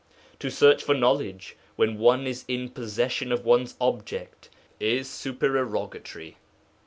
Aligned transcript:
To 0.39 0.49
search 0.49 0.83
for 0.83 0.95
knowledge 0.95 1.55
when 1.75 1.99
one 1.99 2.25
is 2.25 2.43
in 2.47 2.69
possession 2.69 3.31
of 3.31 3.45
one's 3.45 3.75
object 3.79 4.49
is 4.79 5.07
supererogatory. 5.07 6.37